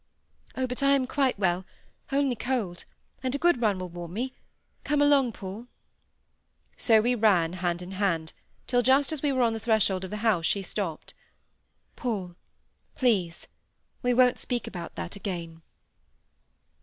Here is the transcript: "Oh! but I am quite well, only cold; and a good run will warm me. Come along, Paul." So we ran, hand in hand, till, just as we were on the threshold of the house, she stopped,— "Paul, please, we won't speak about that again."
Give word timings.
"Oh! 0.55 0.65
but 0.65 0.81
I 0.81 0.93
am 0.95 1.05
quite 1.05 1.37
well, 1.37 1.63
only 2.11 2.35
cold; 2.35 2.85
and 3.21 3.35
a 3.35 3.37
good 3.37 3.61
run 3.61 3.77
will 3.77 3.87
warm 3.89 4.13
me. 4.13 4.33
Come 4.83 4.99
along, 4.99 5.31
Paul." 5.33 5.67
So 6.75 7.01
we 7.01 7.13
ran, 7.13 7.53
hand 7.53 7.83
in 7.83 7.91
hand, 7.91 8.33
till, 8.65 8.81
just 8.81 9.11
as 9.11 9.21
we 9.21 9.31
were 9.31 9.43
on 9.43 9.53
the 9.53 9.59
threshold 9.59 10.03
of 10.03 10.09
the 10.09 10.17
house, 10.25 10.47
she 10.47 10.63
stopped,— 10.63 11.13
"Paul, 11.95 12.35
please, 12.95 13.45
we 14.01 14.11
won't 14.11 14.39
speak 14.39 14.65
about 14.65 14.95
that 14.95 15.15
again." 15.15 15.61